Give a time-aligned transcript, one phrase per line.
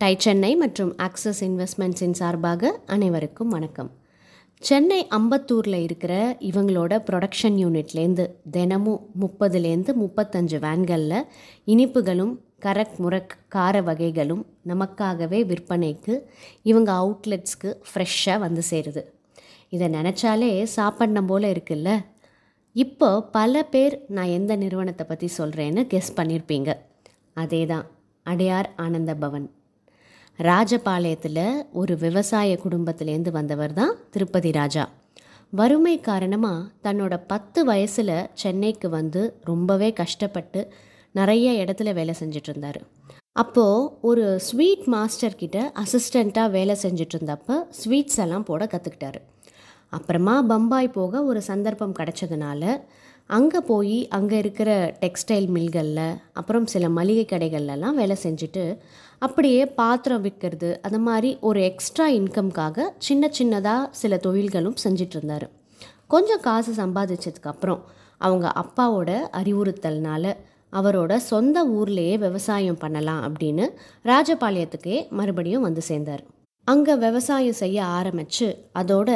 [0.00, 3.90] Tie Chennai மற்றும் access இன்வெஸ்ட்மெண்ட்ஸின் சார்பாக அனைவருக்கும் வணக்கம்.
[4.58, 11.26] சென்னை அம்பத்தூரில் இருக்கிற இவங்களோட ப்ரொடக்ஷன் யூனிட்லேருந்து தினமும் முப்பதுலேருந்து முப்பத்தஞ்சு வேன்களில்
[11.66, 16.22] இனிப்புகளும் கரக் முரக் கார வகைகளும் நமக்காகவே விற்பனைக்கு
[16.62, 19.04] இவங்க அவுட்லெட்ஸ்க்கு ஃப்ரெஷ்ஷாக வந்து சேருது.
[19.68, 22.04] இதை நினச்சாலே சாப்பிட்ணும் போல் இருக்குல்ல?
[22.72, 26.72] இப்போ பல பேர் நான் எந்த நிறுவனத்தை பற்றி சொல்கிறேன்னு கெஸ் பண்ணியிருப்பீங்க
[27.34, 27.86] அதே தான்
[28.22, 29.52] அடையார் ஆனந்த பவன்.
[30.38, 34.88] ராஜபாளையத்தில் ஒரு விவசாய குடும்பத்திலேருந்து வந்தவர் தான் திருப்பதி ராஜா.
[35.52, 40.72] வறுமை காரணமாக தன்னோட பத்து வயசில் சென்னைக்கு வந்து ரொம்பவே கஷ்டப்பட்டு
[41.12, 42.80] நிறைய இடத்துல வேலை செஞ்சுட்டு இருந்தார்
[43.32, 49.20] அப்போது ஒரு ஸ்வீட் மாஸ்டர்கிட்ட அசிஸ்டண்ட்டாக வேலை செஞ்சுட்டு இருந்தப்போ ஸ்வீட்ஸ் எல்லாம் போட கற்றுக்கிட்டாரு
[49.90, 52.80] அப்புறமா பம்பாய் போக ஒரு சந்தர்ப்பம் கிடச்சதுனால
[53.30, 58.78] அங்கே போய் அங்கே இருக்கிற டெக்ஸ்டைல் மில்களில் அப்புறம் சில மளிகை கடைகள்லாம் வேலை செஞ்சுட்டு
[59.18, 65.46] அப்படியே பாத்திரம் விற்கிறது அது மாதிரி ஒரு எக்ஸ்ட்ரா இன்கம்காக சின்ன சின்னதாக சில தொழில்களும் செஞ்சிட்டு இருந்தார்.
[66.06, 67.82] கொஞ்சம் காசு சம்பாதிச்சதுக்கப்புறம்
[68.18, 70.34] அவங்க அப்பாவோட அறிவுறுத்தல்னால
[70.72, 73.66] அவரோட சொந்த ஊர்லேயே விவசாயம் பண்ணலாம் அப்படின்னு
[74.04, 76.24] ராஜபாளையத்துக்கே மறுபடியும் வந்து சேர்ந்தார்.
[76.68, 79.10] அங்கே விவசாயம் செய்ய ஆரம்பித்து அதோட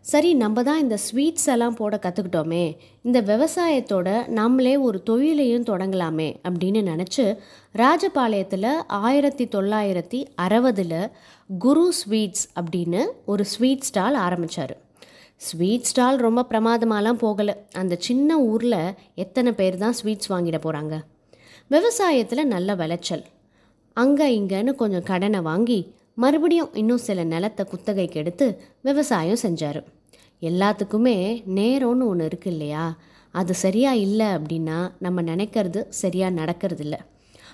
[0.00, 2.64] சரி நம்ம தான் இந்த ஸ்வீட்ஸ் எல்லாம் போட கற்றுக்கிட்டோமே
[3.02, 7.24] இந்த விவசாயத்தோட நம்மளே ஒரு தொழிலையும் தொடங்கலாமே அப்படின்னு நினச்சி
[7.74, 11.00] ராஜபாளையத்தில் ஆயிரத்தி தொள்ளாயிரத்தி அறுபதில்
[11.58, 14.76] குரு ஸ்வீட்ஸ் அப்படின்னு ஒரு ஸ்வீட் ஸ்டால் ஆரம்பித்தார்
[15.40, 17.54] ஸ்வீட் ஸ்டால் ரொம்ப பிரமாதமாலாம் போகலை.
[17.72, 20.96] அந்த சின்ன ஊரில் எத்தனை பேர் தான் ஸ்வீட்ஸ் வாங்கிட போகிறாங்க
[21.70, 23.24] விவசாயத்தில் நல்ல விளைச்சல்.
[23.96, 25.78] அங்கே இங்கேன்னு கொஞ்சம் கடனை வாங்கி
[26.18, 28.46] மறுபடியும் இன்னும் சில நிலத்தை குத்தகைக்கு எடுத்து
[28.80, 29.80] விவசாயம் செஞ்சார்.
[30.42, 31.16] எல்லாத்துக்குமே
[31.58, 32.84] நேரம்னு ஒன்று இருக்கு இல்லையா?
[33.34, 37.00] அது சரியாக இல்லை அப்படின்னா நம்ம நினைக்கிறது சரியாக நடக்கிறது இல்லை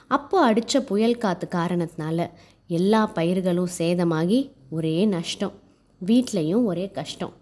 [0.08, 2.26] அப்போ அடித்த புயல் காற்று காரணத்தினால
[2.70, 4.38] எல்லா பயிர்களும் சேதமாகி
[4.70, 5.54] ஒரே நஷ்டம்
[6.00, 7.34] வீட்லேயும் ஒரே கஷ்டம்.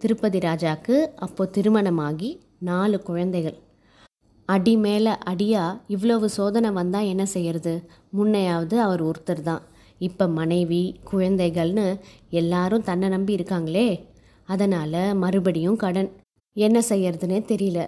[0.00, 2.30] திருப்பதி ராஜாக்கு அப்போது திருமணமாகி
[2.68, 3.56] நாலு குழந்தைகள்.
[4.48, 7.74] அடி மேலே அடியாக இவ்வளவு சோதனை வந்தால் என்ன செய்யறது?
[8.18, 9.64] முன்னையாவது அவர் ஒருத்தர் தான்.
[10.06, 11.86] இப்போ மனைவி குழந்தைகள்னு
[12.40, 13.88] எல்லாரும் தன்னை நம்பி இருக்காங்களே
[14.48, 16.10] அதனால் மறுபடியும் கடன்.
[16.56, 17.80] என்ன செய்யறதுனே தெரியல.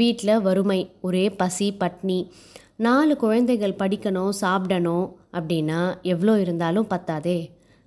[0.00, 2.18] வீட்டில் வறுமை ஒரே பசி பட்னி.
[2.86, 5.06] நாலு குழந்தைகள் படிக்கணும் சாப்பிடணும்
[5.38, 5.80] அப்படின்னா
[6.12, 7.38] எவ்வளோ இருந்தாலும் பத்தாதே.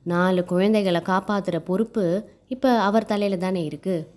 [0.05, 2.05] நாலு குழந்தைகளை காப்பாற்றுற பொறுப்பு
[2.47, 4.07] இப்போ அவர் தலையில் தானே இருக்குது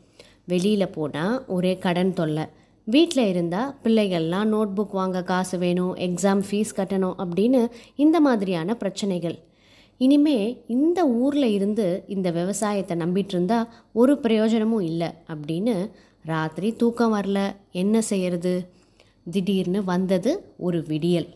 [0.53, 2.45] வெளியில் போனால் ஒரே கடன் தொல்லை.
[2.87, 7.61] வீட்டில் இருந்தால் பிள்ளைகள்லாம் நோட் புக் வாங்க காசு வேணும் எக்ஸாம் ஃபீஸ் கட்டணும் அப்படின்னு
[8.05, 9.37] இந்த மாதிரியான பிரச்சனைகள்.
[9.98, 15.91] இனிமே இந்த ஊரில் இருந்து இந்த விவசாயத்தை நம்பிட்டு இருந்தா ஒரு பிரயோஜனமும் இல்லை அப்படின்னு
[16.25, 17.56] ராத்திரி தூக்கம் வரல.
[17.72, 18.69] என்ன செய்யறது?
[19.31, 21.28] திடீர்னு வந்தது ஒரு விடியல்.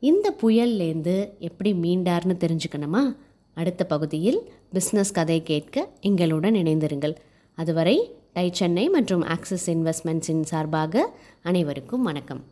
[0.00, 3.16] இந்த புயல்லேருந்து எப்படி மீண்டார்னு தெரிஞ்சுக்கணுமா?
[3.54, 7.14] அடுத்த பகுதியில் பிஸ்னஸ் கதை கேட்க எங்களுடன் இணைந்திருங்கள்.
[7.54, 12.44] அதுவரை டை சென்னை மற்றும் ஆக்சிஸ் இன்வெஸ்ட்மெண்ட்ஸின் சார்பாக அனைவருக்கும் வணக்கம்.